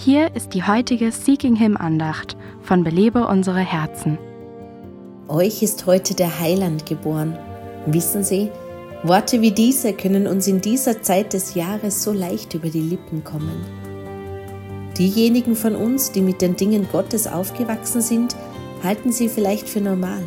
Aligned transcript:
Hier 0.00 0.32
ist 0.36 0.54
die 0.54 0.62
heutige 0.62 1.10
Seeking 1.10 1.56
Him 1.56 1.76
Andacht 1.76 2.36
von 2.62 2.84
Belebe 2.84 3.26
unsere 3.26 3.58
Herzen. 3.58 4.16
Euch 5.26 5.60
ist 5.60 5.86
heute 5.86 6.14
der 6.14 6.38
Heiland 6.38 6.86
geboren. 6.86 7.36
Wissen 7.84 8.22
Sie, 8.22 8.48
Worte 9.02 9.40
wie 9.40 9.50
diese 9.50 9.92
können 9.92 10.28
uns 10.28 10.46
in 10.46 10.60
dieser 10.60 11.02
Zeit 11.02 11.32
des 11.32 11.56
Jahres 11.56 12.04
so 12.04 12.12
leicht 12.12 12.54
über 12.54 12.68
die 12.68 12.80
Lippen 12.80 13.24
kommen. 13.24 13.60
Diejenigen 14.96 15.56
von 15.56 15.74
uns, 15.74 16.12
die 16.12 16.22
mit 16.22 16.42
den 16.42 16.54
Dingen 16.54 16.86
Gottes 16.92 17.26
aufgewachsen 17.26 18.00
sind, 18.00 18.36
halten 18.84 19.10
sie 19.10 19.28
vielleicht 19.28 19.68
für 19.68 19.80
normal. 19.80 20.22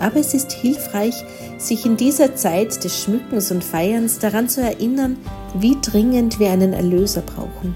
Aber 0.00 0.16
es 0.16 0.34
ist 0.34 0.52
hilfreich, 0.52 1.14
sich 1.56 1.86
in 1.86 1.96
dieser 1.96 2.36
Zeit 2.36 2.84
des 2.84 3.02
Schmückens 3.02 3.50
und 3.50 3.64
Feierns 3.64 4.18
daran 4.18 4.50
zu 4.50 4.60
erinnern, 4.60 5.16
wie 5.54 5.78
dringend 5.80 6.38
wir 6.38 6.50
einen 6.50 6.74
Erlöser 6.74 7.22
brauchen. 7.22 7.74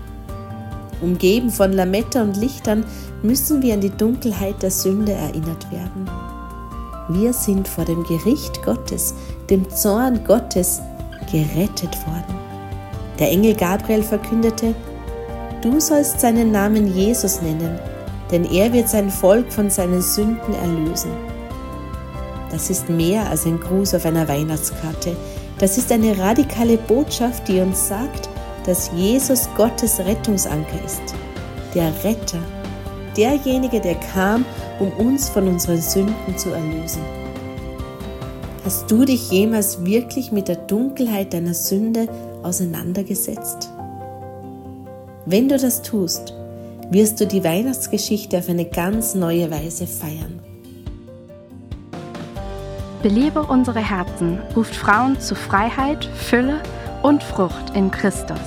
Umgeben 1.01 1.51
von 1.51 1.73
Lametta 1.73 2.23
und 2.23 2.37
Lichtern 2.37 2.85
müssen 3.23 3.63
wir 3.63 3.75
an 3.75 3.81
die 3.81 3.91
Dunkelheit 3.91 4.63
der 4.63 4.71
Sünde 4.71 5.13
erinnert 5.13 5.71
werden. 5.71 6.09
Wir 7.09 7.33
sind 7.33 7.69
vor 7.69 7.85
dem 7.85 8.03
Gericht 8.05 8.63
Gottes, 8.65 9.15
dem 9.51 9.69
Zorn 9.71 10.25
Gottes, 10.25 10.81
gerettet 11.31 11.97
worden. 12.07 12.35
Der 13.19 13.31
Engel 13.31 13.55
Gabriel 13.55 14.03
verkündete, 14.03 14.75
Du 15.63 15.81
sollst 15.81 16.21
seinen 16.21 16.53
Namen 16.53 16.95
Jesus 16.95 17.41
nennen, 17.43 17.79
denn 18.31 18.45
er 18.45 18.73
wird 18.73 18.89
sein 18.89 19.11
Volk 19.11 19.53
von 19.53 19.71
seinen 19.71 20.03
Sünden 20.03 20.55
erlösen. 20.55 21.11
Das 22.51 22.71
ist 22.71 22.89
mehr 22.89 23.29
als 23.29 23.47
ein 23.47 23.59
Gruß 23.59 23.95
auf 23.95 24.05
einer 24.07 24.29
Weihnachtskarte. 24.29 25.17
Das 25.59 25.79
ist 25.79 25.91
eine 25.91 26.17
radikale 26.19 26.77
Botschaft, 26.77 27.49
die 27.49 27.61
uns 27.61 27.89
sagt, 27.89 28.29
dass 28.67 28.91
Jesus 28.95 29.49
Gottes 29.57 30.01
Rettungsanker 30.01 30.85
ist, 30.85 31.15
der 31.75 31.93
Retter, 32.05 32.41
derjenige, 33.17 33.81
der 33.81 33.95
kam, 33.95 34.45
um 34.81 34.91
uns 34.93 35.29
von 35.29 35.49
unseren 35.49 35.81
Sünden 35.81 36.37
zu 36.37 36.51
erlösen. 36.51 37.03
Hast 38.65 38.91
du 38.91 39.05
dich 39.05 39.31
jemals 39.31 39.85
wirklich 39.85 40.33
mit 40.33 40.49
der 40.49 40.57
Dunkelheit 40.57 41.33
deiner 41.33 41.55
Sünde 41.55 42.09
auseinandergesetzt? 42.43 43.71
Wenn 45.25 45.49
du 45.49 45.57
das 45.57 45.83
tust, 45.83 46.35
wirst 46.91 47.21
du 47.21 47.27
die 47.27 47.45
Weihnachtsgeschichte 47.45 48.39
auf 48.39 48.49
eine 48.49 48.65
ganz 48.65 49.15
neue 49.15 49.51
Weise 49.51 49.87
feiern. 49.87 50.41
Belebe 53.03 53.43
unsere 53.43 53.81
Herzen 53.81 54.39
ruft 54.57 54.75
Frauen 54.75 55.21
zu 55.21 55.37
Freiheit, 55.37 56.05
Fülle 56.05 56.61
und 57.07 57.23
Frucht 57.23 57.71
in 57.77 57.93
Christus. 57.93 58.41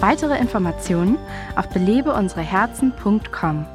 Weitere 0.00 0.38
Informationen 0.38 1.18
auf 1.54 1.68
belebeunsereherzen.com. 1.68 3.66